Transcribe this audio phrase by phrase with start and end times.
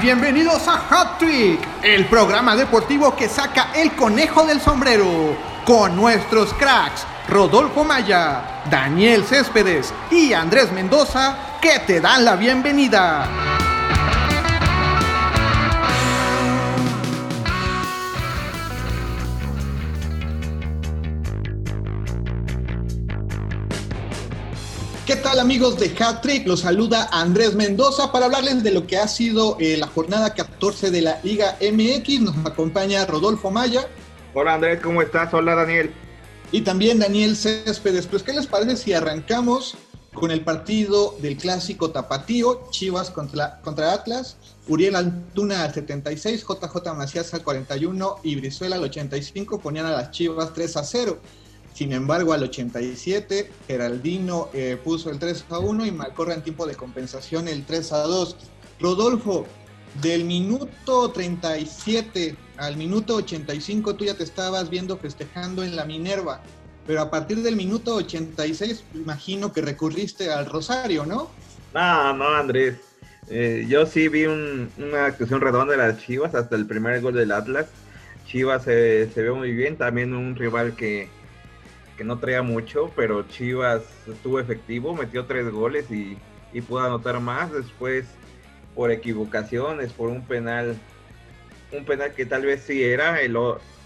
[0.00, 6.52] Bienvenidos a Hat Trick, el programa deportivo que saca el conejo del sombrero, con nuestros
[6.54, 13.57] cracks Rodolfo Maya, Daniel Céspedes y Andrés Mendoza, que te dan la bienvenida.
[25.08, 26.46] ¿Qué tal amigos de Hat Trick?
[26.46, 30.90] Los saluda Andrés Mendoza para hablarles de lo que ha sido eh, la jornada 14
[30.90, 32.20] de la Liga MX.
[32.20, 33.88] Nos acompaña Rodolfo Maya.
[34.34, 35.32] Hola Andrés, ¿cómo estás?
[35.32, 35.94] Hola Daniel.
[36.52, 38.06] Y también Daniel Céspedes.
[38.06, 39.78] Pues, ¿qué les parece si arrancamos
[40.12, 44.36] con el partido del clásico tapatío, Chivas contra, contra Atlas?
[44.66, 50.10] Uriel Antuna al 76, JJ Macías al 41 y Brizuela al 85 ponían a las
[50.10, 51.18] Chivas 3 a 0.
[51.74, 56.66] Sin embargo, al 87, Geraldino eh, puso el 3 a 1 y Malcorra en tiempo
[56.66, 58.36] de compensación el 3 a 2.
[58.80, 59.46] Rodolfo,
[60.00, 66.42] del minuto 37 al minuto 85 tú ya te estabas viendo festejando en la Minerva,
[66.86, 71.30] pero a partir del minuto 86 imagino que recurriste al Rosario, ¿no?
[71.74, 72.76] No, no, Andrés.
[73.30, 77.30] Eh, yo sí vi una actuación redonda de las Chivas hasta el primer gol del
[77.30, 77.66] Atlas.
[78.26, 81.08] Chivas se, se ve muy bien, también un rival que,
[81.98, 86.16] que no traía mucho, pero Chivas estuvo efectivo, metió tres goles y,
[86.52, 87.52] y pudo anotar más.
[87.52, 88.06] Después,
[88.76, 90.76] por equivocaciones, por un penal,
[91.72, 93.20] un penal que tal vez sí era.
[93.20, 93.36] El,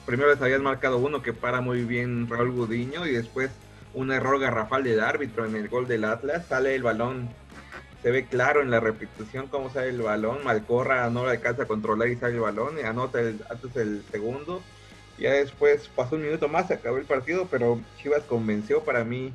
[0.04, 3.50] primero les habían marcado uno que para muy bien Raúl Gudiño y después
[3.94, 6.44] un error garrafal del árbitro en el gol del Atlas.
[6.46, 7.30] Sale el balón,
[8.02, 10.44] se ve claro en la repetición cómo sale el balón.
[10.44, 13.40] Malcorra no lo alcanza a controlar y sale el balón y anota el,
[13.74, 14.62] el segundo
[15.18, 19.32] ya después pasó un minuto más, se acabó el partido, pero Chivas convenció para mí,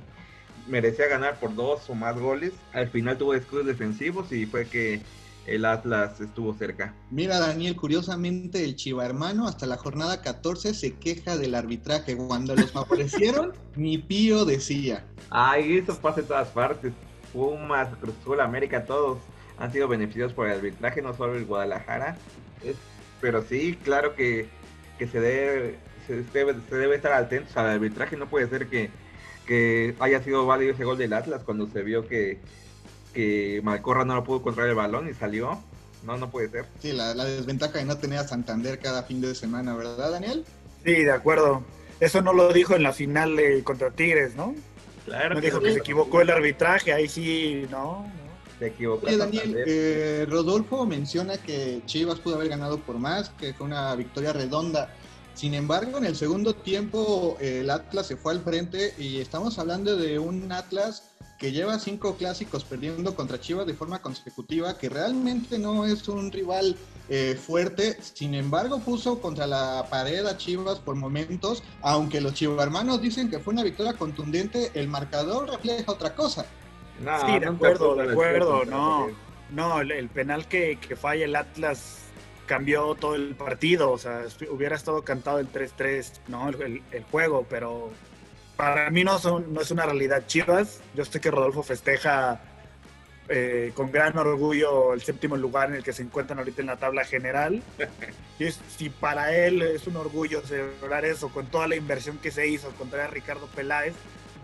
[0.68, 2.54] merecía ganar por dos o más goles.
[2.74, 5.02] Al final tuvo escudos defensivos y fue que
[5.48, 6.94] el Atlas estuvo cerca.
[7.10, 12.18] Mira, Daniel, curiosamente el Chiva hermano hasta la jornada 14 se queja del arbitraje.
[12.18, 15.06] Cuando los favorecieron, ni Pío decía.
[15.30, 16.92] Ay, eso pasa en todas partes.
[17.32, 19.20] Pumas, Cruz Azul, América, todos
[19.58, 22.18] han sido beneficiados por el arbitraje, no solo el Guadalajara.
[23.22, 24.50] pero sí, claro que
[24.98, 25.76] que se debe,
[26.06, 28.18] se debe, se debe estar atentos al arbitraje.
[28.18, 28.90] No puede ser que,
[29.46, 32.40] que haya sido válido ese gol del Atlas cuando se vio que,
[33.14, 35.62] que Malcorra no lo pudo controlar el balón y salió.
[36.04, 36.66] No, no puede ser.
[36.80, 40.46] Sí, la, la, desventaja de no tener a Santander cada fin de semana, ¿verdad, Daniel?
[40.86, 41.64] Sí, de acuerdo.
[42.00, 44.56] Eso no lo dijo en la final de contra Tigres, ¿no?
[45.06, 45.36] Claro.
[45.36, 48.06] No dijo que se equivocó el arbitraje, ahí sí, ¿no?
[49.04, 53.96] Oye, Daniel, eh, Rodolfo menciona que Chivas pudo haber ganado por más, que fue una
[53.96, 54.94] victoria redonda.
[55.34, 59.96] Sin embargo, en el segundo tiempo el Atlas se fue al frente y estamos hablando
[59.96, 61.04] de un Atlas
[61.38, 66.32] que lleva cinco clásicos perdiendo contra Chivas de forma consecutiva, que realmente no es un
[66.32, 66.76] rival
[67.10, 73.02] eh, fuerte, sin embargo puso contra la pared a Chivas por momentos, aunque los hermanos
[73.02, 76.46] dicen que fue una victoria contundente, el marcador refleja otra cosa.
[77.26, 79.08] Sí, de acuerdo, de acuerdo, no,
[79.52, 82.08] no, el, penal que, que falla el Atlas
[82.48, 86.50] cambió todo el partido, o sea, hubiera estado cantado el 3-3, ¿no?
[86.50, 86.82] El,
[87.12, 87.92] juego, pero
[88.56, 90.82] para mí no, son, no es una realidad Chivas.
[90.96, 92.42] Yo sé que Rodolfo festeja
[93.30, 96.78] eh, con gran orgullo el séptimo lugar en el que se encuentran ahorita en la
[96.78, 97.62] tabla general.
[98.40, 102.48] Y si para él es un orgullo celebrar eso, con toda la inversión que se
[102.48, 103.96] hizo contra Ricardo Peláez,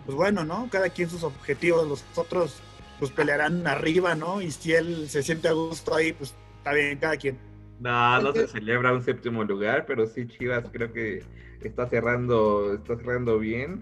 [0.06, 0.68] pues bueno, ¿no?
[0.72, 2.62] Cada quien sus objetivos, los otros
[3.00, 4.42] pues pelearán arriba, ¿no?
[4.42, 7.38] Y si él se siente a gusto ahí, pues está bien, cada quien.
[7.80, 11.24] No, no se celebra un séptimo lugar, pero sí Chivas creo que
[11.62, 13.82] está cerrando, está cerrando bien.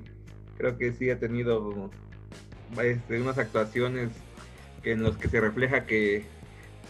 [0.57, 1.89] Creo que sí ha tenido
[2.81, 4.09] este, unas actuaciones
[4.83, 6.25] que en los que se refleja que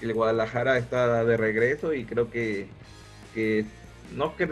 [0.02, 2.68] el Guadalajara está de regreso y creo que,
[4.16, 4.44] no que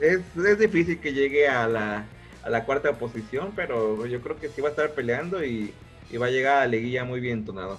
[0.00, 2.06] es, es, difícil que llegue a la,
[2.42, 5.72] a la cuarta posición, pero yo creo que sí va a estar peleando y,
[6.20, 7.78] va a llegar a la liguilla muy bien tonado.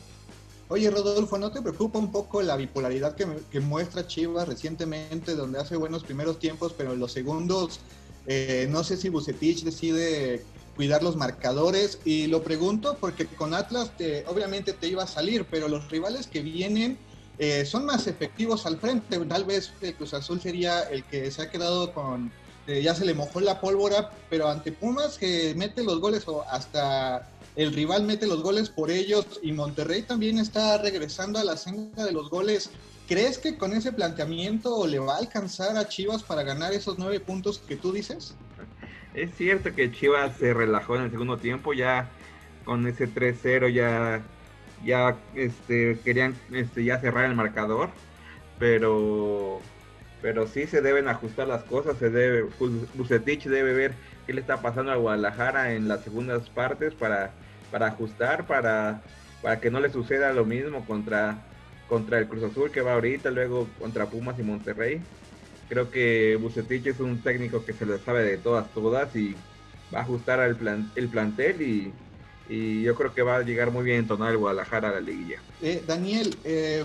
[0.69, 5.75] Oye, Rodolfo, ¿no te preocupa un poco la bipolaridad que, muestra Chivas recientemente, donde hace
[5.75, 7.81] buenos primeros tiempos, pero en los segundos,
[8.27, 10.44] eh, no sé si Bucetich decide
[10.77, 12.00] cuidar los marcadores?
[12.06, 16.27] Y lo pregunto porque con Atlas te, obviamente te iba a salir, pero los rivales
[16.27, 16.97] que vienen
[17.38, 19.18] eh, son más efectivos al frente.
[19.19, 22.31] Tal vez el Cruz Azul sería el que se ha quedado con,
[22.71, 26.44] eh, ya se le mojó la pólvora, pero ante Pumas que mete los goles o
[26.44, 31.57] hasta el rival mete los goles por ellos y Monterrey también está regresando a la
[31.57, 32.71] senda de los goles.
[33.07, 37.19] ¿Crees que con ese planteamiento le va a alcanzar a Chivas para ganar esos nueve
[37.19, 38.35] puntos que tú dices?
[39.13, 42.09] Es cierto que Chivas se relajó en el segundo tiempo, ya
[42.63, 44.21] con ese 3-0 ya,
[44.85, 47.89] ya este, querían este, ya cerrar el marcador,
[48.57, 49.59] pero
[50.21, 52.47] pero sí se deben ajustar las cosas, se debe,
[52.94, 53.94] Bucetich debe ver
[54.25, 57.31] qué le está pasando a Guadalajara en las segundas partes para,
[57.71, 59.01] para ajustar, para,
[59.41, 61.38] para que no le suceda lo mismo contra,
[61.89, 65.01] contra el Cruz Azul que va ahorita, luego contra Pumas y Monterrey.
[65.69, 69.35] Creo que Bucetich es un técnico que se lo sabe de todas, todas y
[69.94, 71.94] va a ajustar al plan, el plantel y,
[72.49, 75.41] y yo creo que va a llegar muy bien entonado el Guadalajara a la liguilla.
[75.61, 76.83] Eh, Daniel, eh,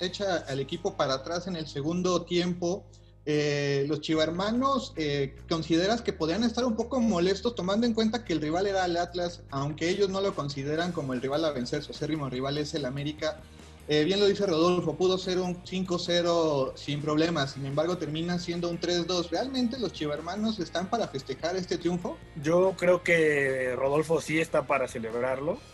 [0.00, 2.84] echa al equipo para atrás en el segundo tiempo.
[3.26, 8.34] Eh, los chivarmanos, eh, ¿consideras que podrían estar un poco molestos tomando en cuenta que
[8.34, 11.82] el rival era el Atlas, aunque ellos no lo consideran como el rival a vencer,
[11.82, 13.40] su acérrimo rival es el América?
[13.86, 18.70] Eh, bien lo dice Rodolfo, pudo ser un 5-0 sin problemas, sin embargo termina siendo
[18.70, 19.28] un 3-2.
[19.30, 22.16] ¿Realmente los chivermanos están para festejar este triunfo?
[22.42, 25.58] Yo creo que Rodolfo sí está para celebrarlo.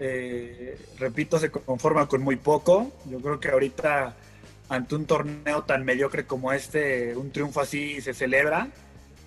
[0.00, 2.92] Eh, repito, se conforma con muy poco.
[3.06, 4.14] Yo creo que ahorita,
[4.68, 8.68] ante un torneo tan mediocre como este, un triunfo así se celebra,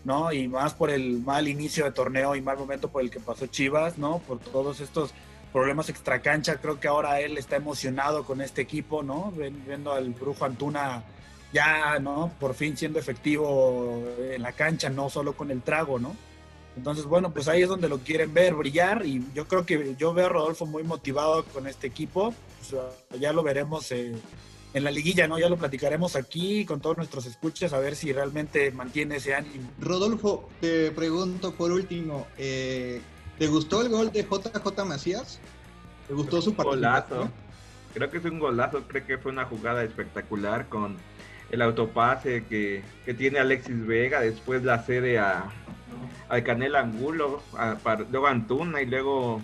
[0.03, 0.31] ¿no?
[0.31, 3.47] Y más por el mal inicio de torneo y mal momento por el que pasó
[3.47, 4.19] Chivas, ¿no?
[4.19, 5.15] Por todos estos
[5.55, 6.57] problemas extracancha.
[6.57, 9.31] Creo que ahora él está emocionado con este equipo, ¿no?
[9.31, 11.01] Viendo al Brujo Antuna
[11.53, 12.29] ya, ¿no?
[12.41, 16.13] Por fin siendo efectivo en la cancha, no solo con el trago, ¿no?
[16.75, 20.13] Entonces, bueno, pues ahí es donde lo quieren ver brillar y yo creo que yo
[20.13, 22.33] veo a Rodolfo muy motivado con este equipo.
[22.69, 24.13] Pues, ya lo veremos eh,
[24.73, 25.39] en la liguilla, ¿no?
[25.39, 29.71] Ya lo platicaremos aquí con todos nuestros escuches a ver si realmente mantiene ese ánimo.
[29.79, 32.99] Rodolfo, te pregunto por último, eh,
[33.37, 35.39] ¿Te gustó el gol de JJ Macías?
[36.07, 37.31] ¿Te gustó su participación?
[37.93, 40.97] Creo que es un golazo, creo que fue una jugada espectacular con
[41.51, 42.83] el autopase que,
[43.17, 45.51] tiene Alexis Vega, después la cede a,
[46.29, 47.77] al Canel Angulo, a,
[48.09, 49.41] luego Antuna y luego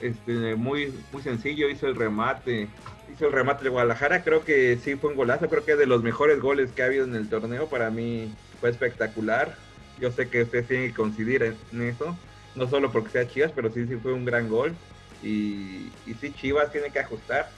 [0.00, 2.68] este, muy, muy sencillo hizo el remate.
[3.12, 5.86] Hizo el remate de Guadalajara, creo que sí fue un golazo, creo que es de
[5.86, 9.54] los mejores goles que ha habido en el torneo, para mí fue espectacular.
[10.00, 12.16] Yo sé que usted tiene que coincidir en eso
[12.54, 14.74] no solo porque sea Chivas, pero sí, sí fue un gran gol.
[15.22, 17.48] Y, y sí, Chivas tiene que ajustar.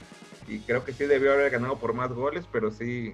[0.47, 3.13] Y creo que sí debió haber ganado por más goles, pero sí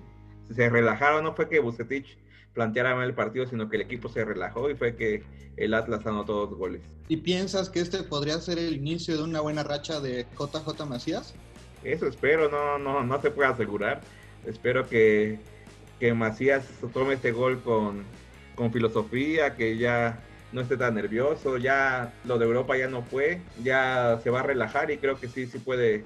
[0.53, 1.24] se relajaron.
[1.24, 2.18] No fue que Bucetich
[2.53, 5.24] planteara mal el partido, sino que el equipo se relajó y fue que
[5.57, 6.81] el Atlas anotó dos goles.
[7.07, 11.33] ¿Y piensas que este podría ser el inicio de una buena racha de JJ Macías?
[11.83, 14.01] Eso espero, no, no, no se puede asegurar.
[14.45, 15.39] Espero que,
[16.00, 18.03] que Macías tome este gol con,
[18.56, 23.41] con filosofía, que ya no esté tan nervioso, ya lo de Europa ya no fue,
[23.63, 26.05] ya se va a relajar y creo que sí, sí puede,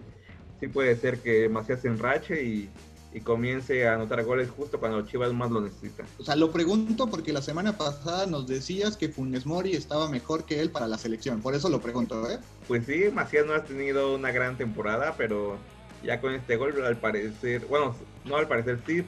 [0.59, 2.69] sí puede ser que Macías se enrache y,
[3.13, 6.05] y comience a anotar goles justo cuando Chivas más lo necesita.
[6.17, 10.45] O sea, lo pregunto porque la semana pasada nos decías que Funes Mori estaba mejor
[10.45, 12.39] que él para la selección, por eso lo pregunto, ¿eh?
[12.67, 15.57] Pues sí, Macías no ha tenido una gran temporada, pero
[16.03, 19.03] ya con este gol al parecer, bueno, no al parecer sí,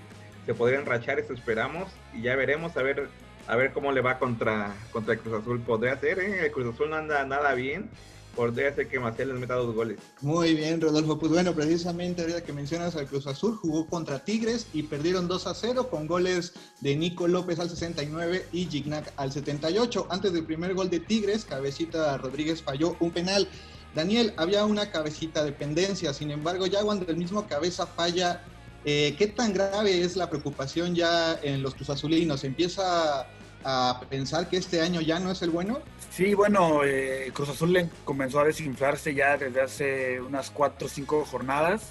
[0.45, 3.07] se podría enrachar, eso esperamos, y ya veremos a ver
[3.47, 5.61] a ver cómo le va contra, contra el Cruz Azul.
[5.61, 6.45] Podría ser, ¿eh?
[6.45, 7.89] El Cruz Azul no anda nada bien.
[8.35, 9.97] Podría ser que Maciel les meta dos goles.
[10.21, 11.19] Muy bien, Rodolfo.
[11.19, 15.47] Pues bueno, precisamente ahorita que mencionas al Cruz Azul, jugó contra Tigres y perdieron 2
[15.47, 20.07] a 0 con goles de Nico López al 69 y Gignac al 78.
[20.09, 23.49] Antes del primer gol de Tigres, Cabecita Rodríguez falló un penal.
[23.95, 28.43] Daniel, había una cabecita de pendencia, sin embargo, ya cuando el mismo cabeza falla,
[28.85, 32.43] eh, ¿qué tan grave es la preocupación ya en los Cruz Azulinos?
[32.43, 33.27] ¿Empieza
[33.63, 35.79] a pensar que este año ya no es el bueno?
[36.11, 41.25] Sí, bueno, eh, Cruz Azul comenzó a desinflarse ya desde hace unas cuatro o cinco
[41.25, 41.89] jornadas.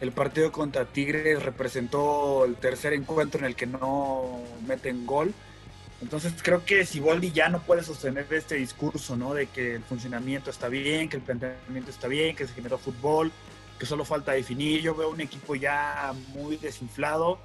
[0.00, 5.32] El partido contra Tigres representó el tercer encuentro en el que no meten gol.
[6.02, 9.32] Entonces creo que Siboldi ya no puede sostener este discurso, ¿no?
[9.32, 13.32] De que el funcionamiento está bien, que el planteamiento está bien, que se generó fútbol,
[13.78, 14.80] que solo falta definir.
[14.80, 17.38] Yo veo un equipo ya muy desinflado,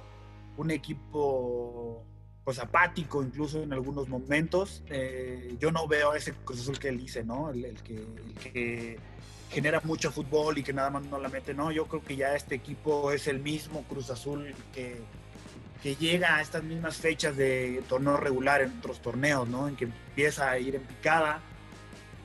[0.56, 2.04] un equipo
[2.44, 4.82] pues apático incluso en algunos momentos.
[4.88, 7.50] Eh, yo no veo ese Cruz Azul que él dice, ¿no?
[7.50, 8.98] El, que,
[9.50, 11.70] genera mucho fútbol y que nada más no la mete, no.
[11.70, 14.96] Yo creo que ya este equipo es el mismo Cruz Azul que,
[15.82, 19.68] que llega a estas mismas fechas de torneo regular en otros torneos, ¿no?
[19.68, 21.40] En que empieza a ir en picada.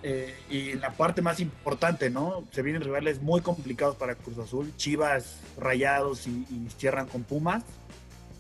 [0.04, 2.44] Eh, y la parte más importante, ¿no?
[2.52, 7.64] Se vienen rivales muy complicados para Cruz Azul, Chivas, Rayados y, y cierran con Pumas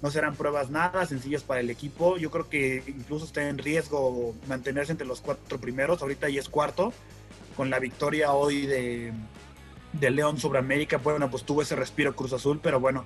[0.01, 2.17] no serán pruebas nada sencillas para el equipo.
[2.17, 6.01] Yo creo que incluso está en riesgo mantenerse entre los cuatro primeros.
[6.01, 6.93] Ahorita ya es cuarto.
[7.55, 9.11] Con la victoria hoy de,
[9.93, 13.03] de León sobre América, bueno, pues tuvo ese respiro Cruz Azul, pero bueno,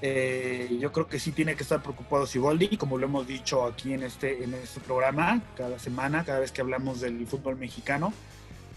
[0.00, 3.92] eh, yo creo que sí tiene que estar preocupado Siboldi, como lo hemos dicho aquí
[3.92, 8.12] en este, en este programa, cada semana, cada vez que hablamos del fútbol mexicano.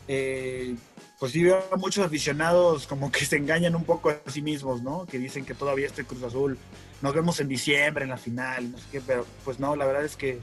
[0.07, 0.75] eh,
[1.19, 4.81] pues sí veo a muchos aficionados como que se engañan un poco a sí mismos,
[4.81, 5.05] ¿no?
[5.05, 6.57] Que dicen que todavía este Cruz Azul
[7.01, 10.03] nos vemos en diciembre en la final, no sé qué, pero pues no, la verdad
[10.03, 10.39] es que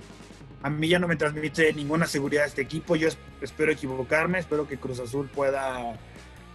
[0.62, 2.94] a mí ya no me transmite ninguna seguridad este equipo.
[2.94, 3.08] Yo
[3.40, 5.99] espero equivocarme, espero que Cruz Azul pueda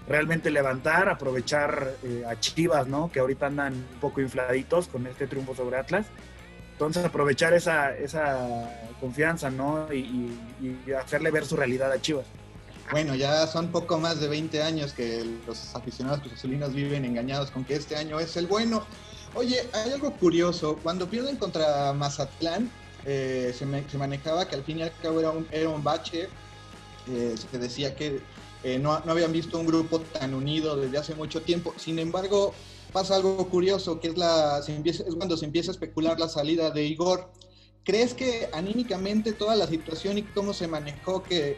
[0.08, 3.12] realmente levantar, aprovechar eh, a Chivas, ¿no?
[3.12, 6.06] Que ahorita andan un poco infladitos con este triunfo sobre Atlas.
[6.74, 8.70] Entonces aprovechar esa, esa
[9.00, 9.92] confianza, ¿no?
[9.94, 10.38] Y,
[10.98, 12.26] hacerle ver su realidad a Chivas.
[12.92, 17.64] Bueno, ya son poco más de 20 años que los aficionados cruzazulinos viven engañados con
[17.64, 18.86] que este año es el bueno.
[19.36, 20.78] Oye, hay algo curioso.
[20.84, 22.70] Cuando pierden contra Mazatlán,
[23.06, 26.28] eh, se, manejaba que al fin y al cabo era un, era un bache.
[27.08, 28.22] Eh, se decía que
[28.64, 31.74] eh, no, no, habían visto un grupo tan unido desde hace mucho tiempo.
[31.78, 32.54] Sin embargo,
[32.92, 36.86] pasa algo curioso, que es, la, es cuando se empieza a especular la salida de
[36.86, 37.32] Igor.
[37.84, 41.58] ¿Crees que anímicamente toda la situación y cómo se manejó que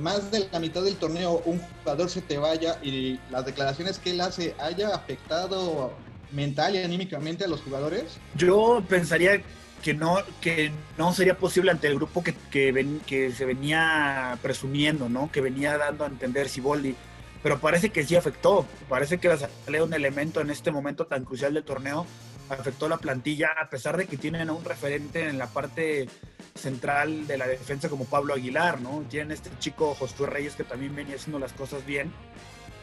[0.00, 4.10] más de la mitad del torneo un jugador se te vaya y las declaraciones que
[4.10, 5.92] él hace haya afectado
[6.32, 8.18] mental y anímicamente a los jugadores?
[8.34, 9.42] Yo pensaría
[9.82, 14.38] que no, que no sería posible ante el grupo que, que, ven, que se venía
[14.42, 15.30] presumiendo, ¿no?
[15.30, 16.94] Que venía dando a entender Siboldi.
[17.42, 18.66] Pero parece que sí afectó.
[18.88, 22.06] Parece que la salida un elemento en este momento tan crucial del torneo
[22.48, 26.08] afectó la plantilla, a pesar de que tienen a un referente en la parte
[26.54, 29.04] central de la defensa como Pablo Aguilar, ¿no?
[29.08, 32.12] Tienen este chico Josué Reyes que también venía haciendo las cosas bien.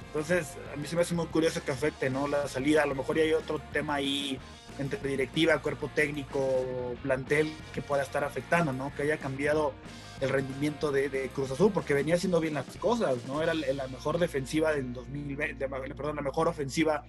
[0.08, 2.28] Entonces, a mí se me hace muy curioso que afecte, ¿no?
[2.28, 4.40] La salida, a lo mejor ya hay otro tema ahí
[4.80, 8.94] entre directiva, cuerpo técnico, plantel que pueda estar afectando, ¿no?
[8.96, 9.74] Que haya cambiado
[10.22, 13.42] el rendimiento de, Cruz Azul porque venía haciendo bien las cosas, ¿no?
[13.42, 17.06] Era la mejor defensiva del 2020, perdón, la mejor ofensiva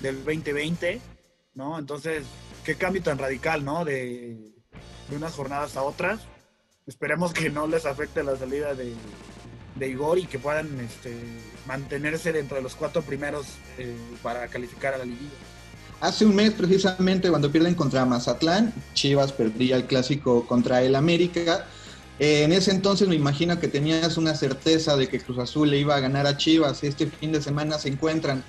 [0.00, 1.00] del 2020,
[1.54, 1.78] ¿no?
[1.78, 2.24] Entonces,
[2.64, 3.84] qué cambio tan radical, ¿no?
[3.84, 4.52] De,
[5.10, 6.20] unas jornadas a otras.
[6.86, 8.94] Esperemos que no les afecte la salida de,
[9.86, 11.14] Igor y que puedan este,
[11.66, 13.46] mantenerse dentro de los cuatro primeros
[13.78, 15.36] eh, para calificar a la liguilla.
[16.00, 21.66] Hace un mes, precisamente, cuando pierden contra Mazatlán, Chivas perdía el clásico contra el América.
[22.18, 25.78] Eh, en ese entonces me imagino que tenías una certeza de que Cruz Azul le
[25.78, 26.84] iba a ganar a Chivas.
[26.84, 28.44] Este fin de semana se encuentran.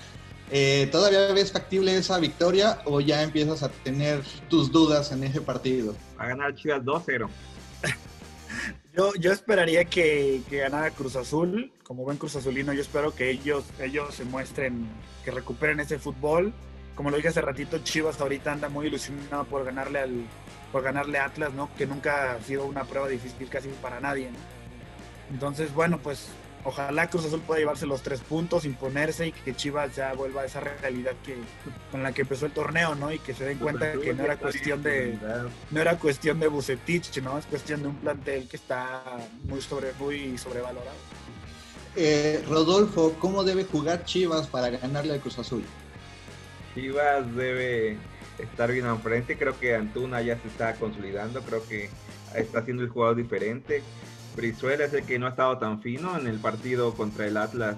[0.51, 5.39] Eh, ¿Todavía ves factible esa victoria o ya empiezas a tener tus dudas en ese
[5.39, 5.95] partido?
[6.17, 7.29] A ganar Chivas 2-0.
[8.95, 11.71] yo, yo esperaría que, que, ganara Cruz Azul.
[11.83, 14.85] Como buen Cruz Azulino, yo espero que ellos, ellos se muestren,
[15.23, 16.53] que recuperen ese fútbol
[16.97, 20.25] como lo dije hace ratito, Chivas ahorita anda muy ilusionado por ganarle al
[20.71, 21.69] por ganarle a Atlas, ¿no?
[21.77, 24.29] Que nunca ha sido una prueba difícil casi para nadie,
[25.31, 26.27] Entonces, bueno, pues
[26.63, 30.45] ojalá Cruz Azul pueda llevarse los tres puntos, imponerse y que Chivas ya vuelva a
[30.45, 31.37] esa realidad que
[31.91, 33.13] con la que empezó el torneo, ¿no?
[33.13, 35.17] Y que se den cuenta que no era cuestión de
[35.69, 37.37] no era cuestión de Bucetich, ¿no?
[37.37, 39.03] Es cuestión de un plantel que está
[39.43, 40.97] muy sobre muy sobrevalorado.
[41.95, 45.63] Eh, Rodolfo, ¿cómo debe jugar Chivas para ganarle al Cruz Azul?
[46.77, 47.97] Chivas debe
[48.37, 49.35] estar bien al frente.
[49.35, 51.41] Creo que Antuna ya se está consolidando.
[51.41, 51.89] Creo que
[52.35, 53.81] está haciendo el jugador diferente.
[54.35, 56.15] Brizuela es el que no ha estado tan fino.
[56.19, 57.77] En el partido contra el Atlas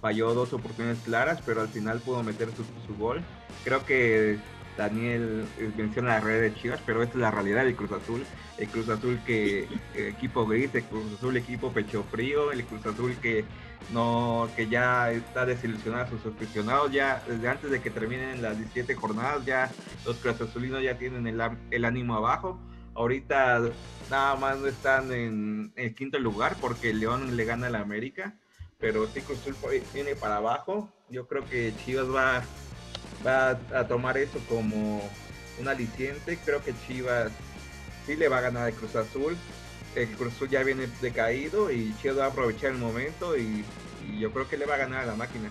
[0.00, 3.22] falló dos oportunidades claras, pero al final pudo meter su, gol.
[3.62, 4.38] Creo que
[4.76, 8.24] Daniel menciona la red de Chivas, pero esta es la realidad del Cruz Azul.
[8.58, 13.14] El Cruz Azul que equipo gris, el Cruz Azul equipo pecho frío, el Cruz Azul
[13.22, 13.44] que
[13.92, 18.56] no que ya está desilusionado a sus aficionados, ya desde antes de que terminen las
[18.56, 19.70] 17 jornadas, ya
[20.04, 22.58] los cruzazulinos ya tienen el, ánimo abajo.
[22.94, 23.60] Ahorita
[24.10, 28.34] nada más no están en el quinto lugar porque León le gana a la América,
[28.78, 29.56] pero sí Cruz Azul
[29.92, 30.88] viene para abajo.
[31.08, 32.42] Yo creo que Chivas va,
[33.26, 35.02] va a tomar eso como
[35.58, 36.38] un aliciente.
[36.44, 37.32] Creo que Chivas
[38.06, 39.36] sí le va a ganar a Cruz Azul
[39.94, 43.64] el Cruz Azul ya viene decaído y Chivas va a aprovechar el momento y,
[44.18, 45.50] yo creo que le va a ganar a la máquina.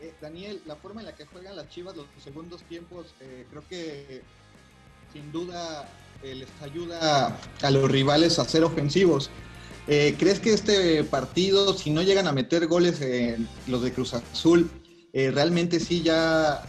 [0.00, 3.62] Eh, Daniel, la forma en la que juegan las Chivas los segundos tiempos, eh, creo
[3.68, 4.22] que
[5.12, 5.88] sin duda
[6.22, 9.30] eh, les ayuda a los rivales a ser ofensivos.
[9.86, 13.00] ¿Crees que este partido, si no llegan a meter goles
[13.66, 14.70] los de Cruz Azul,
[15.12, 16.62] realmente sí ya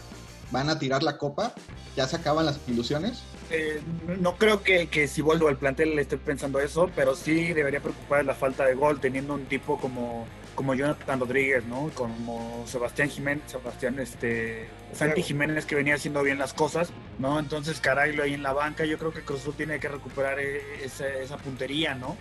[0.51, 1.55] van a tirar la copa?
[1.95, 3.24] ¿Ya se acaban las ilusiones?
[3.52, 3.80] Eh,
[4.20, 7.80] no creo que, que, si vuelvo al plantel le esté pensando eso, pero sí debería
[7.80, 10.25] preocupar la falta de gol teniendo un tipo como,
[10.56, 11.92] como Jonathan Rodríguez, ¿no?
[11.94, 17.40] Como Sebastián Jiménez, Sebastián, este, Santi Jiménez que venía haciendo bien las cosas, ¿no?
[17.40, 21.38] Entonces Caraglio ahí en la banca, yo creo que Cruzul tiene que recuperar e, esa,
[21.38, 22.18] puntería, ¿no?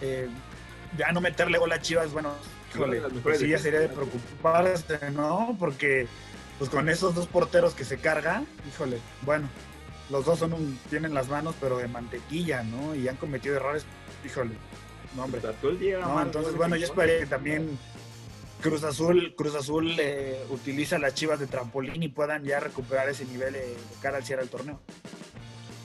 [0.00, 0.28] Eh,
[0.96, 2.32] ya no meterle gol a Chivas, bueno,
[2.74, 5.56] híjole, pues sí ya sería de preocuparse, ¿no?
[5.58, 6.06] Porque
[6.58, 9.48] pues con esos dos porteros que se carga, híjole, bueno,
[10.10, 12.94] los dos son un, tienen las manos pero de mantequilla, ¿no?
[12.94, 13.84] Y han cometido errores,
[14.24, 14.52] híjole,
[15.16, 15.40] no, hombre.
[16.22, 17.78] entonces, bueno, yo esperaría que también
[18.60, 23.24] Cruz Azul, Cruz Azul eh, utiliza las chivas de trampolín y puedan ya recuperar ese
[23.26, 24.80] nivel eh, de cara al cierre del torneo.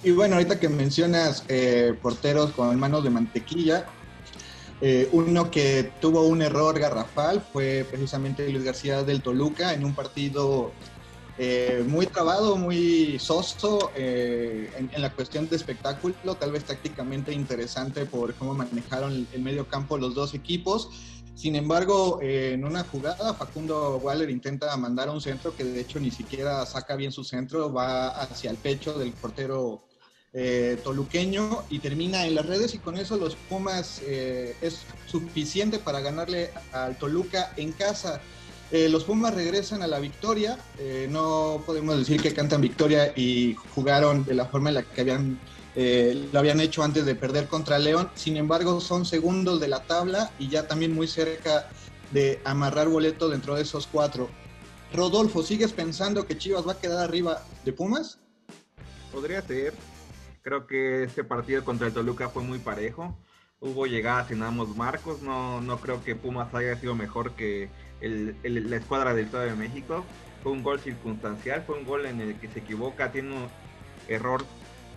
[0.01, 3.85] Y bueno, ahorita que mencionas eh, porteros con manos de mantequilla,
[5.11, 10.71] uno que tuvo un error garrafal fue precisamente Luis García del Toluca en un partido
[11.85, 18.53] muy trabado, muy soso en, la cuestión de espectáculo, tal vez tácticamente interesante por cómo
[18.53, 20.89] manejaron el medio campo los dos equipos
[21.39, 25.79] sin embargo, eh, en una jugada, Facundo Waller intenta mandar a un centro que de
[25.79, 29.79] hecho ni siquiera saca bien su centro, va hacia el pecho del portero
[30.33, 35.79] eh, toluqueño y termina en las redes y con eso los Pumas eh, es suficiente
[35.79, 38.19] para ganarle al Toluca en casa.
[38.71, 40.57] Los Pumas regresan a la victoria,
[41.09, 45.39] no podemos decir que cantan victoria y jugaron de la forma en la que habían
[45.75, 49.83] eh, lo habían hecho antes de perder contra León, sin embargo son segundos de la
[49.83, 51.69] tabla y ya también muy cerca
[52.11, 54.29] de amarrar boleto dentro de esos cuatro.
[54.93, 58.19] Rodolfo, ¿sigues pensando que Chivas va a quedar arriba de Pumas?
[59.11, 59.73] Podría ser.
[60.41, 63.15] Creo que este partido contra el Toluca fue muy parejo.
[63.61, 65.21] Hubo llegadas en ambos marcos.
[65.21, 67.69] No, no creo que Pumas haya sido mejor que
[68.01, 70.05] la escuadra del Estado de México.
[70.43, 73.47] Fue un gol circunstancial, fue un gol en el que se equivoca, tiene un
[74.07, 74.45] error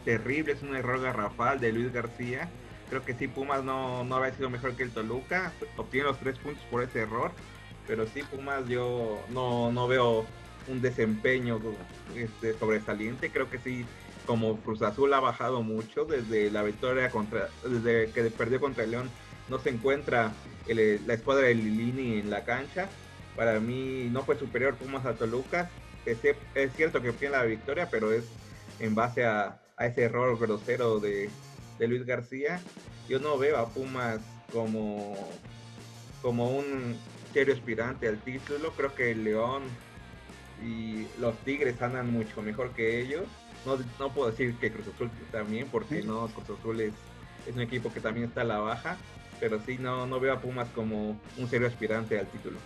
[0.04, 2.48] terrible, es un error garrafal de Luis García.
[2.88, 6.38] Creo que sí, Pumas no, no había sido mejor que el Toluca, obtiene los tres
[6.38, 7.32] puntos por ese error,
[7.88, 10.24] pero sí, Pumas yo no, no veo
[10.68, 11.58] un desempeño
[12.14, 13.84] este, sobresaliente, creo que sí,
[14.26, 19.10] como Cruz Azul ha bajado mucho desde la victoria contra, desde que perdió contra León,
[19.48, 20.32] no se encuentra
[20.66, 22.88] la escuadra de Lilini en la cancha.
[23.36, 25.70] Para mí no fue superior Pumas a Toluca.
[26.04, 26.18] Es,
[26.54, 28.24] es cierto que obtiene la victoria, pero es
[28.78, 31.30] en base a, a ese error grosero de,
[31.78, 32.60] Luis García,
[33.08, 34.20] yo no veo a Pumas
[34.52, 35.16] como,
[36.20, 36.96] como un
[37.32, 38.70] serio aspirante al título.
[38.76, 39.64] Creo que León
[40.64, 43.24] y los Tigres andan mucho mejor que ellos.
[43.66, 46.92] No, no puedo decir que Cruz Azul también, porque no, Cruz Azul es,
[47.46, 48.96] es, un equipo que también está a la baja,
[49.38, 52.58] pero sí no, no veo a Pumas como un serio aspirante al título.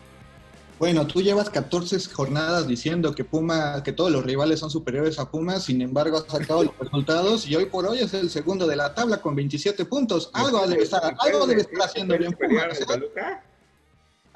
[0.78, 5.30] Bueno, tú llevas 14 jornadas diciendo que Puma, que todos los rivales son superiores a
[5.30, 8.76] Pumas, sin embargo has sacado los resultados y hoy por hoy es el segundo de
[8.76, 10.28] la tabla con 27 puntos.
[10.34, 12.78] Algo debe estar, algo debe estar haciendo bien Pumas.
[12.78, 12.84] ¿eh?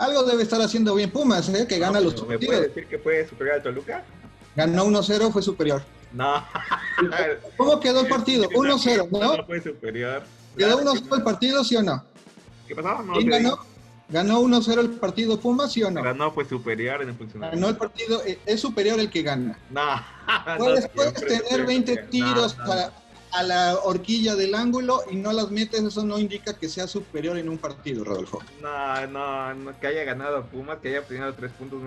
[0.01, 1.67] Algo debe estar haciendo bien Pumas, ¿eh?
[1.69, 2.41] que gana los partidos.
[2.41, 4.03] ¿Me puedes decir que fue superior al Toluca?
[4.57, 5.83] Ganó 1-0, fue superior.
[6.15, 6.43] No.
[7.59, 8.45] ¿Cómo quedó el partido?
[8.49, 9.37] 1-0, ¿no?
[9.37, 10.23] No fue superior.
[10.57, 12.03] ¿Quedó 1-0 el partido, sí o no?
[12.67, 13.05] ¿Qué pasó?
[13.13, 13.59] ¿Quién ganó?
[14.09, 16.03] ¿Ganó 1-0 el partido Pumas, sí o no?
[16.03, 17.67] Ganó, fue superior en el funcionamiento.
[17.67, 19.59] Ganó el partido, eh, es superior el que gana.
[19.69, 20.03] No.
[20.57, 22.91] Puedes, puedes tener 20 tiros a,
[23.43, 27.49] la horquilla del ángulo y no las metes, eso no indica que sea superior en
[27.49, 28.43] un partido, Rodolfo.
[28.61, 31.81] No, no, no que haya ganado Pumas, que haya obtenido tres puntos,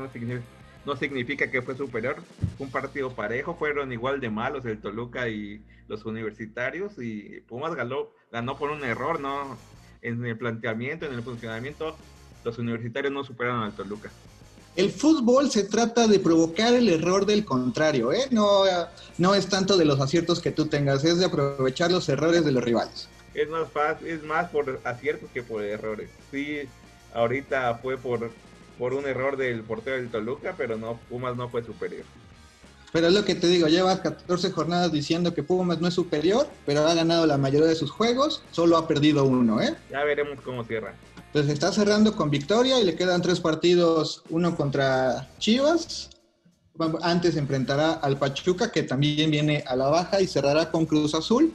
[0.86, 2.16] no significa, que fue superior.
[2.60, 8.10] Un partido parejo, fueron igual de malos el Toluca y los universitarios y Pumas ganó,
[8.32, 9.58] ganó por un error, ¿no?
[10.02, 11.96] En el planteamiento, en el funcionamiento
[12.44, 14.12] los universitarios no superaron al Toluca.
[14.76, 18.28] El fútbol se trata de provocar el error del contrario, ¿eh?
[18.32, 18.64] No,
[19.20, 22.52] no es tanto de los aciertos que tú tengas, es de aprovechar los errores de
[22.52, 23.08] los rivales.
[23.36, 26.10] Es más fácil, es más por aciertos que por errores.
[26.32, 26.62] Sí,
[27.14, 28.32] ahorita fue por,
[28.80, 32.06] por un error del portero del Toluca, pero no, Pumas no fue superior.
[32.92, 36.48] Pero es lo que te digo, lleva 14 jornadas diciendo que Pumas no es superior,
[36.66, 39.76] pero ha ganado la mayoría de sus juegos, solo ha perdido uno, ¿eh?
[39.92, 40.96] Ya veremos cómo cierra.
[41.34, 46.12] Entonces está cerrando con victoria y le quedan tres partidos, uno contra Chivas.
[47.02, 51.52] Antes enfrentará al Pachuca, que también viene a la baja, y cerrará con Cruz Azul.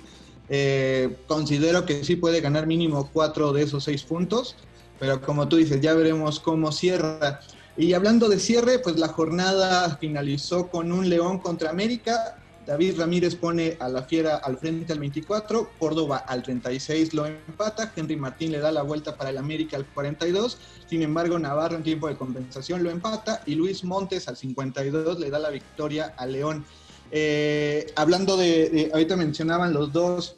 [0.49, 4.57] Eh, considero que sí puede ganar mínimo cuatro de esos seis puntos,
[4.99, 7.38] pero como tú dices, ya veremos cómo cierra.
[7.77, 12.37] Y hablando de cierre, pues la jornada finalizó con un León contra América.
[12.69, 17.95] David Ramírez pone a la Fiera al frente al 24, Córdoba al 36 lo empata,
[17.97, 21.83] Henry Martín le da la vuelta para el América al 42, sin embargo Navarro en
[21.83, 26.27] tiempo de compensación lo empata y Luis Montes al 52 le da la victoria a
[26.27, 26.67] León.
[27.11, 30.37] Eh, hablando de, ahorita mencionaban los dos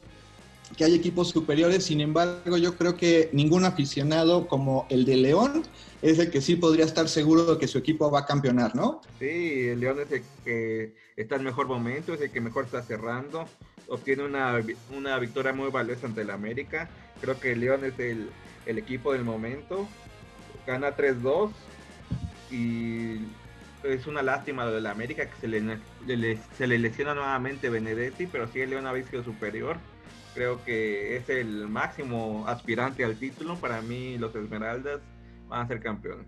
[0.77, 5.63] que hay equipos superiores, sin embargo yo creo que ningún aficionado como el de León
[6.03, 9.01] es el que sí podría estar seguro de que su equipo va a campeonar, ¿no?
[9.19, 12.83] Sí, el León es el que está en mejor momento, es el que mejor está
[12.83, 13.47] cerrando,
[13.89, 14.59] obtiene una,
[14.97, 16.89] una victoria muy valiosa ante el América.
[17.21, 18.31] Creo que el León es el,
[18.65, 19.87] el equipo del momento,
[20.67, 21.51] gana 3-2
[22.51, 23.17] y
[23.85, 28.47] es una lástima lo del América que se le, se le lesiona nuevamente Benedetti, pero
[28.49, 29.77] sí el León ha sido superior.
[30.35, 33.57] Creo que es el máximo aspirante al título.
[33.57, 35.01] Para mí los Esmeraldas
[35.49, 36.27] van a ser campeones.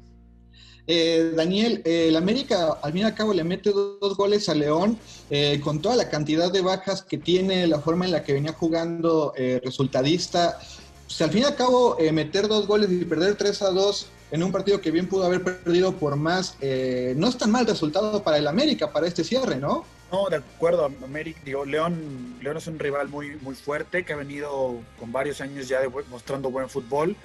[0.87, 4.55] Eh, Daniel, eh, el América al fin y al cabo le mete dos, goles a
[4.55, 4.99] León
[5.31, 8.53] eh, con toda la cantidad de bajas que tiene, la forma en la que venía
[8.53, 10.59] jugando resultadista.
[11.07, 14.43] Pues, al fin y al cabo, meter dos goles y perder 3 a 2 en
[14.43, 18.39] un partido que bien pudo haber perdido por más, no es tan mal resultado para
[18.39, 19.85] el América, para este cierre, ¿no?
[20.13, 24.17] No, de acuerdo, América, digo, León, León es un rival muy, muy fuerte que ha
[24.17, 27.17] venido con varios años ya mostrando buen fútbol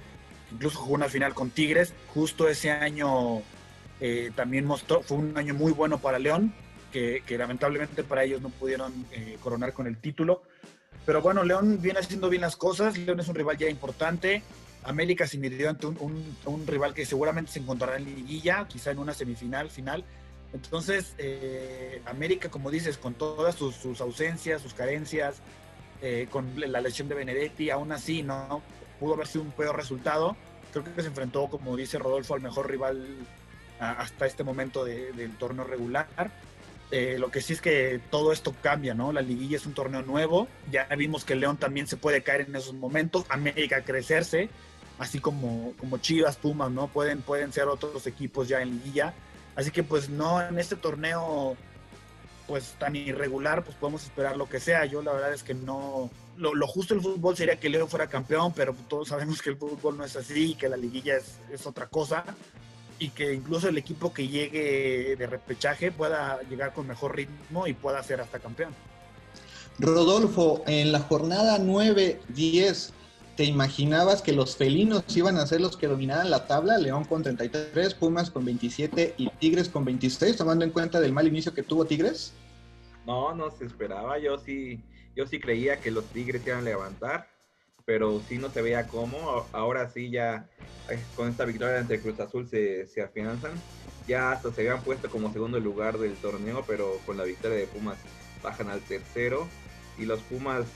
[0.51, 1.93] incluso jugó una final con Tigres.
[2.13, 3.41] Justo ese año
[3.99, 6.53] eh, también mostró, fue un año muy bueno para León,
[6.91, 10.41] que, lamentablemente para ellos no pudieron eh, coronar con el título.
[11.05, 14.41] Pero bueno, León viene haciendo bien las cosas, León es un rival ya importante.
[14.83, 19.13] América se midió ante un, rival que seguramente se encontrará en liguilla, quizá en una
[19.13, 20.03] semifinal, final.
[20.53, 25.41] Entonces, eh, América, como dices, con todas sus, ausencias, sus carencias,
[26.29, 28.61] con la lesión de Benedetti, aún así, ¿no?
[28.99, 30.35] pudo haber sido un peor resultado.
[30.71, 33.05] Creo que se enfrentó, como dice Rodolfo, al mejor rival
[33.79, 36.07] hasta este momento del torneo regular.
[36.89, 39.11] Eh, lo que sí es que todo esto cambia, ¿no?
[39.11, 40.47] La liguilla es un torneo nuevo.
[40.71, 43.25] Ya vimos que León también se puede caer en esos momentos.
[43.29, 44.49] América crecerse,
[44.97, 46.87] así como, como Chivas, Pumas, ¿no?
[46.87, 49.13] Pueden, pueden ser otros equipos ya en liguilla.
[49.57, 51.57] Así que pues no, en este torneo
[52.47, 54.85] pues tan irregular, pues podemos esperar lo que sea.
[54.85, 58.53] Yo la verdad es que no, lo, justo el fútbol sería que Leo fuera campeón,
[58.55, 62.23] pero todos sabemos que el fútbol no es así, que la liguilla es, otra cosa
[62.99, 67.73] y que incluso el equipo que llegue de repechaje pueda llegar con mejor ritmo y
[67.73, 68.73] pueda ser hasta campeón.
[69.79, 72.91] Rodolfo, en la jornada 9-10,
[73.37, 76.77] ¿te imaginabas que los felinos iban a ser los que dominaran la tabla?
[76.77, 81.27] León con 33, Pumas con 27 y Tigres con 26, tomando en cuenta del mal
[81.27, 82.33] inicio que tuvo Tigres.
[83.05, 84.83] No, no se esperaba, yo sí
[85.17, 87.27] yo sí creía que los Tigres iban a levantar,
[87.85, 89.47] pero sí no se veía cómo.
[89.51, 90.47] Ahora sí ya
[90.89, 93.53] eh, con esta victoria entre Cruz Azul se, se afianzan.
[94.07, 97.65] Ya hasta se habían puesto como segundo lugar del torneo, pero con la victoria de
[97.65, 97.97] Pumas
[98.43, 99.47] bajan al tercero.
[99.97, 100.67] Y los Pumas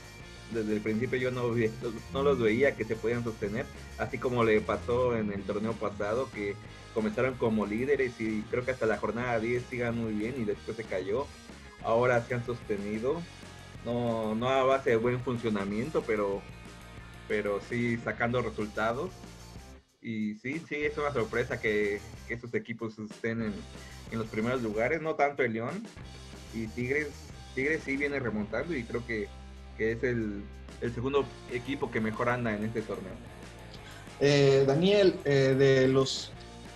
[0.52, 3.66] desde el principio yo no, los veía que se podían sostener,
[3.98, 6.54] así como le pasó en el torneo pasado, que
[6.94, 10.76] comenzaron como líderes y creo que hasta la jornada 10 sigan muy bien y después
[10.76, 11.26] se cayó.
[11.82, 13.20] Ahora se han sostenido
[13.84, 16.42] no, no a base de buen funcionamiento, pero,
[17.28, 19.10] pero sí sacando resultados.
[20.00, 23.54] Y sí, sí, es una sorpresa que, que estos equipos estén en,
[24.10, 25.82] en, los primeros lugares, no tanto el León.
[26.52, 27.08] Y Tigres,
[27.54, 29.28] Tigres sí viene remontando y creo que,
[29.82, 30.42] que es el,
[30.80, 33.12] el, segundo equipo que mejor anda en este torneo.
[34.20, 36.30] Eh, Daniel, eh, de los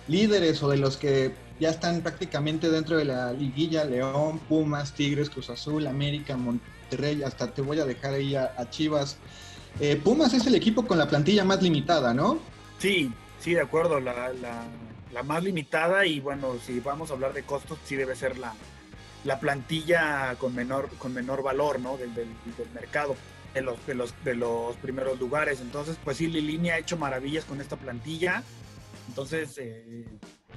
[0.09, 5.29] líderes o de los que ya están prácticamente dentro de la liguilla, León, Pumas, Tigres,
[5.29, 9.17] Cruz Azul, América, Monterrey Rey, hasta te voy a dejar ahí a, Chivas.
[9.79, 12.39] Eh, Pumas es el equipo con la plantilla más limitada, ¿no?
[12.79, 14.13] Sí, sí, de acuerdo, la,
[15.23, 18.53] más limitada y bueno, si vamos a hablar de costos, sí debe ser la,
[19.27, 21.97] la plantilla con menor, con menor valor, ¿no?
[21.97, 22.13] Del,
[22.73, 23.17] mercado,
[23.53, 25.59] de los, de, los, de los primeros lugares.
[25.59, 28.41] Entonces, pues sí, Lilini ha hecho maravillas con esta plantilla.
[29.09, 30.05] Entonces, eh,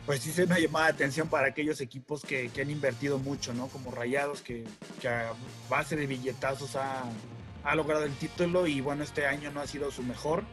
[0.07, 3.67] pues sí es una llamada de atención para aquellos equipos que, han invertido mucho, ¿no?
[3.67, 4.65] Como Rayados, que,
[5.05, 5.33] a
[5.69, 10.05] base de billetazos ha, logrado el título y bueno, este año no ha sido su
[10.05, 10.45] mejor.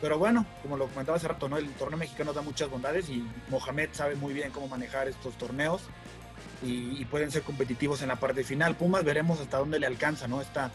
[0.00, 1.58] Pero bueno, como lo comentaba hace rato, ¿no?
[1.58, 5.82] El torneo mexicano da muchas bondades y Mohamed sabe muy bien cómo manejar estos torneos
[6.62, 8.76] y, pueden ser competitivos en la parte final.
[8.76, 10.40] Pumas veremos hasta dónde le alcanza, ¿no?
[10.40, 10.70] Esta,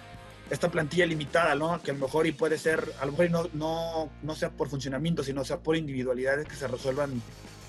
[0.50, 1.82] esta plantilla limitada, ¿no?
[1.82, 4.70] Que a lo mejor y puede ser, a lo mejor no, no, no sea por
[4.70, 7.22] funcionamiento, sino sea por individualidades que se resuelvan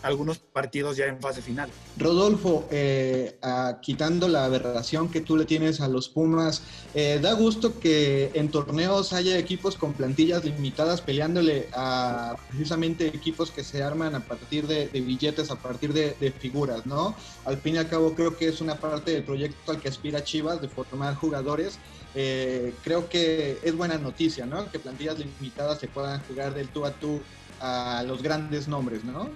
[0.04, 1.70] algunos partidos ya en fase final.
[1.98, 3.36] Rodolfo, eh,
[3.80, 6.62] quitando la aberración que tú le tienes a los Pumas,
[6.94, 13.50] eh, da gusto que en torneos haya equipos con plantillas limitadas peleándole a precisamente equipos
[13.50, 17.14] que se arman a partir de, billetes, a partir de, figuras, ¿no?
[17.44, 20.22] Al fin y al cabo creo que es una parte del proyecto al que aspira
[20.22, 21.78] Chivas de formar jugadores.
[22.14, 24.70] Eh, creo que es buena noticia, ¿no?
[24.70, 27.20] Que plantillas limitadas se puedan jugar del tú a tú
[27.60, 29.30] a los grandes nombres, ¿no?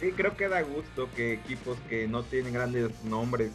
[0.00, 3.52] Sí, creo que da gusto que equipos que no tienen grandes nombres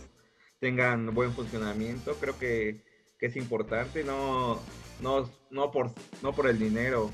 [0.60, 2.14] tengan buen funcionamiento.
[2.16, 2.84] Creo que,
[3.20, 4.62] es importante, no,
[5.02, 5.90] no, no, por,
[6.22, 7.10] no por el dinero.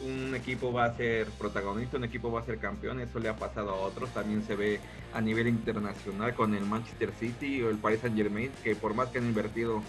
[0.00, 3.34] Un equipo va a ser protagonista, un equipo va a ser campeón, eso le ha
[3.34, 4.14] pasado a otros.
[4.14, 4.78] También se ve
[5.12, 9.08] a nivel internacional con el Manchester City o el Paris Saint Germain, que por más
[9.08, 9.82] que han invertido,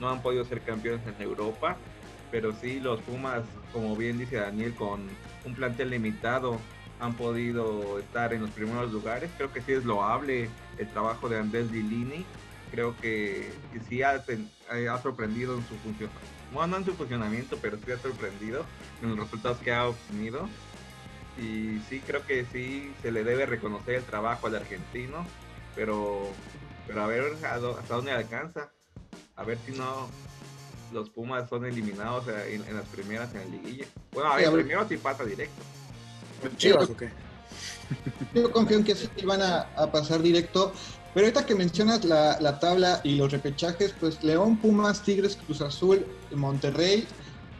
[0.00, 1.76] no han podido ser campeones en Europa.
[2.30, 3.42] Pero sí, los Pumas,
[3.74, 5.06] como bien dice Daniel, con
[5.44, 6.58] un plantel limitado,
[7.02, 9.30] han podido estar en los primeros lugares.
[9.36, 12.24] Creo que sí es loable el trabajo de Andrés Lilini
[12.72, 13.52] creo que,
[13.88, 16.20] sí ha, ha, sorprendido en su funcionamiento.
[16.52, 18.64] Bueno, no en su funcionamiento, pero sí ha sorprendido
[19.02, 20.48] en los resultados que ha obtenido.
[21.38, 25.24] Y sí, creo que sí se le debe reconocer el trabajo al argentino,
[25.74, 26.26] pero,
[26.86, 28.70] pero a ver hasta dónde alcanza.
[29.36, 30.08] A ver si no
[30.92, 33.86] los Pumas son eliminados en, las primeras en la liguilla.
[34.12, 35.62] Bueno, a ver, primero si pasa directo.
[36.56, 37.10] ¿Chivas o qué?
[38.34, 40.72] Yo confío en que sí van a, pasar directo.
[41.14, 46.06] Pero ahorita que mencionas la, tabla y los repechajes, pues León, Pumas, Tigres, Cruz Azul,
[46.34, 47.06] Monterrey.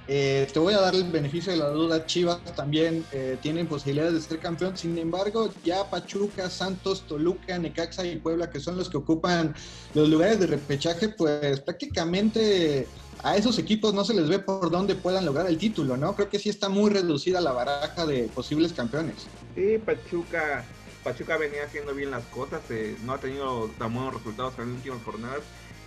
[0.09, 2.05] Eh, te voy a dar el beneficio de la duda.
[2.07, 4.77] Chivas también eh, tienen posibilidades de ser campeón.
[4.77, 9.55] Sin embargo, ya Pachuca, Santos, Toluca, Necaxa y Puebla, que son los que ocupan
[9.95, 12.88] los lugares de repechaje, pues prácticamente
[13.23, 16.15] a esos equipos no se les ve por dónde puedan lograr el título, ¿no?
[16.17, 19.29] Creo que sí está muy reducida la baraja de posibles campeones.
[19.55, 20.65] Sí, Pachuca,
[21.05, 24.77] Pachuca venía haciendo bien las cosas, eh, no ha tenido tan buenos resultados en las
[24.77, 25.41] últimas jornadas.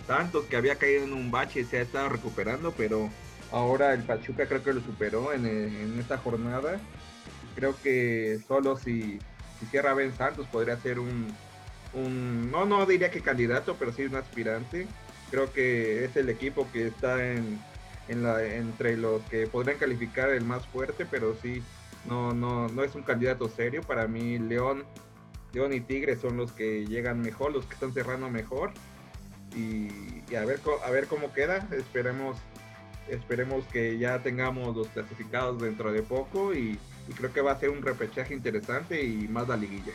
[0.06, 3.10] Santos que había caído en un bache se ha estado recuperando, pero
[3.52, 6.78] ahora el Pachuca creo que lo superó en, eh, esta jornada.
[7.54, 9.18] Creo que solo si,
[9.58, 11.32] si cierra Ben Santos podría ser un,
[12.50, 14.86] no, no diría que candidato, pero sí un aspirante
[15.30, 17.60] creo que es el equipo que está en,
[18.08, 21.62] la, entre los que podrían calificar el más fuerte, pero sí,
[22.08, 23.82] no, no, no es un candidato serio.
[23.82, 24.84] Para mí, León,
[25.52, 28.72] León y Tigre son los que llegan mejor, los que están cerrando mejor.
[29.54, 31.66] Y, a, ver, a ver cómo queda.
[31.72, 32.36] Esperemos,
[33.08, 36.78] esperemos que ya tengamos los clasificados dentro de poco y,
[37.16, 39.92] creo que va a ser un repechaje interesante y más la liguilla.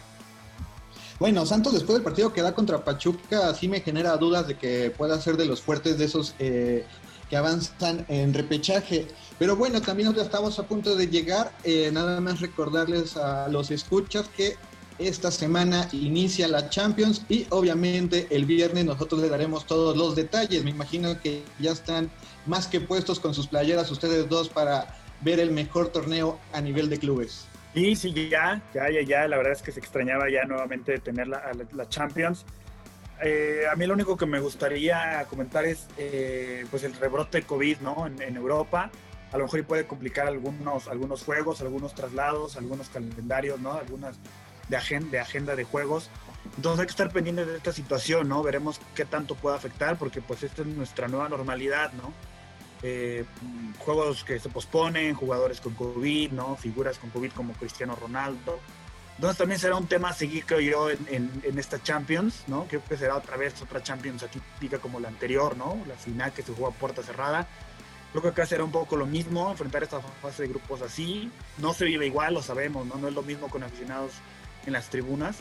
[1.20, 4.94] Bueno, Santos después del partido que da contra Pachuca sí me genera dudas de que
[4.98, 6.86] pueda ser de los fuertes de esos eh,
[7.30, 9.08] que avanzan en repechaje.
[9.38, 11.52] Pero bueno, también ya estamos a punto de llegar.
[11.64, 14.56] Eh, nada más recordarles a los escuchas que
[15.08, 20.64] esta semana inicia la Champions y obviamente el viernes nosotros le daremos todos los detalles.
[20.64, 22.12] Me imagino que ya están
[22.46, 26.90] más que puestos con sus playeras ustedes dos para ver el mejor torneo a nivel
[26.90, 27.48] de clubes.
[27.74, 29.28] Sí, sí, ya, ya, ya, ya.
[29.28, 32.46] La verdad es que se extrañaba ya nuevamente tener la, la, Champions.
[33.24, 37.78] Eh, a mí lo único que me gustaría comentar es eh, pues el rebrote COVID
[37.80, 38.08] ¿no?
[38.08, 38.92] En, Europa.
[39.32, 43.72] A lo mejor puede complicar algunos, algunos juegos, algunos traslados, algunos calendarios, ¿no?
[43.72, 44.18] algunas
[44.72, 46.10] de, agenda, de agenda de juegos.
[46.56, 48.42] Entonces hay que estar pendientes de esta situación, ¿no?
[48.42, 52.14] Veremos qué tanto puede afectar porque pues esta es nuestra nueva normalidad, ¿no?
[52.82, 53.26] Eh,
[53.78, 56.56] juegos que se posponen, jugadores con COVID, ¿no?
[56.56, 58.60] Figuras con COVID como Cristiano Ronaldo.
[59.16, 61.30] Entonces también será un tema a seguir, creo yo, en,
[61.60, 62.66] esta Champions, ¿no?
[62.68, 65.78] Creo que será otra vez otra Champions atípica como la anterior, ¿no?
[65.88, 67.48] La final que se jugó a puerta cerrada.
[68.12, 71.32] Creo que acá será un poco lo mismo, enfrentar esta fase de grupos así.
[71.60, 72.96] No se vive igual, lo sabemos, ¿no?
[72.96, 74.12] No es lo mismo con aficionados
[74.66, 75.38] en las tribunas.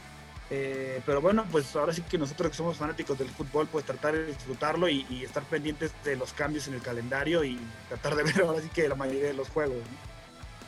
[0.53, 4.15] Eh, pero bueno, pues ahora sí que nosotros que somos fanáticos del fútbol, pues tratar
[4.15, 8.43] de disfrutarlo y, estar pendientes de los cambios en el calendario y tratar de ver
[8.43, 9.79] ahora sí que la mayoría de los juegos.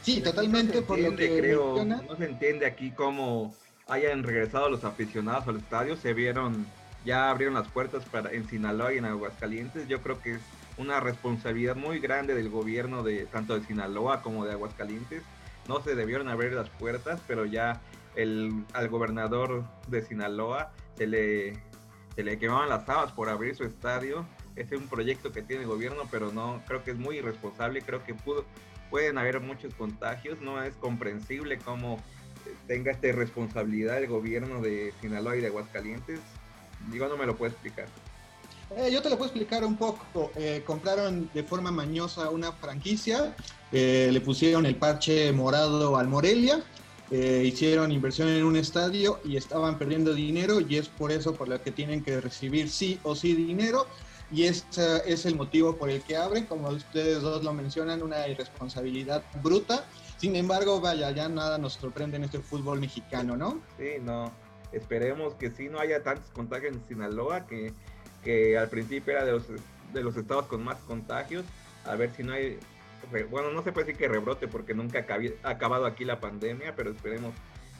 [0.02, 3.54] Sí, totalmente, por lo que creo, no se entiende aquí cómo
[3.88, 6.66] hayan regresado los aficionados al estadio, se vieron,
[7.04, 10.40] ya abrieron las puertas para en Sinaloa y en Aguascalientes, yo creo que es
[10.76, 15.22] una responsabilidad muy grande del gobierno de tanto de Sinaloa como de Aguascalientes,
[15.68, 17.80] no se debieron abrir las puertas, pero ya
[18.16, 21.54] el, al gobernador de Sinaloa se le,
[22.14, 24.26] se le quemaban las habas por abrir su estadio.
[24.56, 27.82] Es un proyecto que tiene el gobierno, pero no, creo que es muy irresponsable.
[27.82, 28.44] Creo que pudo,
[28.90, 30.40] pueden haber muchos contagios.
[30.40, 31.98] No es comprensible cómo
[32.66, 36.20] tenga esta responsabilidad el gobierno de Sinaloa y de Aguascalientes.
[36.90, 37.86] Digo, no me lo puedo explicar.
[38.76, 40.32] Eh, yo te lo puedo explicar un poco.
[40.36, 43.34] Eh, compraron de forma mañosa una franquicia,
[43.70, 46.62] eh, le pusieron el parche morado al Morelia
[47.14, 51.46] eh, hicieron inversión en un estadio y estaban perdiendo dinero y es por eso por
[51.46, 53.86] lo que tienen que recibir sí o sí dinero
[54.30, 58.26] y ese es el motivo por el que abren, como ustedes dos lo mencionan, una
[58.28, 59.84] irresponsabilidad bruta.
[60.16, 63.60] Sin embargo, vaya, ya nada nos sorprende en este fútbol mexicano, ¿no?
[63.76, 64.32] Sí, no.
[64.72, 67.74] Esperemos que sí no haya tantos contagios en Sinaloa, que,
[68.24, 69.42] que al principio era de los,
[69.92, 71.44] de los estados con más contagios.
[71.84, 72.58] A ver si no hay
[73.30, 75.06] bueno, no se puede decir que rebrote porque nunca
[75.42, 77.32] ha acabado aquí la pandemia, pero esperemos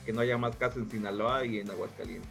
[0.05, 2.29] que no haya más casos en Sinaloa y en Aguascalientes.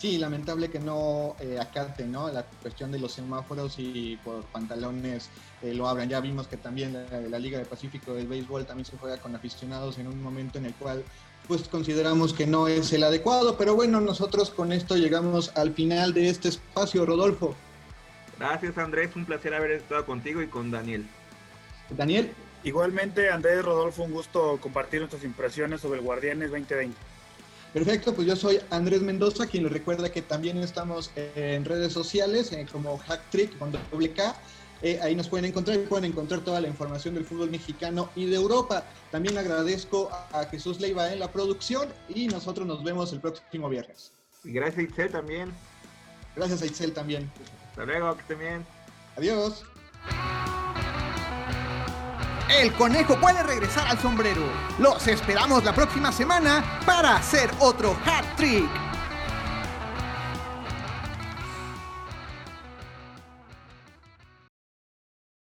[0.00, 2.30] Sí, lamentable que no eh, acate ¿no?
[2.32, 5.28] la cuestión de los semáforos y por pantalones
[5.60, 6.08] eh, lo abran.
[6.08, 6.94] Ya vimos que también
[7.30, 10.64] la, Liga del Pacífico del Béisbol también se juega con aficionados en un momento en
[10.64, 11.04] el cual
[11.46, 13.58] pues consideramos que no es el adecuado.
[13.58, 17.54] Pero bueno, nosotros con esto llegamos al final de este espacio, Rodolfo.
[18.38, 21.06] Gracias Andrés, un placer haber estado contigo y con Daniel.
[21.96, 22.32] Daniel.
[22.62, 26.96] Igualmente, Andrés Rodolfo, un gusto compartir nuestras impresiones sobre el Guardianes 2020.
[27.72, 32.50] Perfecto, pues yo soy Andrés Mendoza, quien les recuerda que también estamos en redes sociales
[32.52, 34.34] eh, como Hacktrick con doble K.
[34.82, 38.26] Eh, ahí nos pueden encontrar y pueden encontrar toda la información del fútbol mexicano y
[38.26, 38.84] de Europa.
[39.10, 44.12] También agradezco a Jesús Leiva en la producción y nosotros nos vemos el próximo viernes.
[44.42, 45.52] Y gracias a Itzel también.
[46.34, 47.30] Gracias a Itzel también.
[47.70, 48.66] Hasta luego, que estén bien.
[49.16, 49.64] Adiós.
[52.58, 54.42] El conejo puede regresar al sombrero.
[54.78, 58.89] Los esperamos la próxima semana para hacer otro hat trick.